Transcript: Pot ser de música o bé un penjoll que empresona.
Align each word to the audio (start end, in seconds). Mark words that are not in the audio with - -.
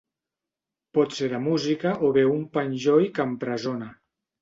Pot 0.99 1.13
ser 1.17 1.29
de 1.35 1.43
música 1.45 1.93
o 2.09 2.11
bé 2.17 2.27
un 2.33 2.43
penjoll 2.59 3.09
que 3.19 3.31
empresona. 3.33 3.97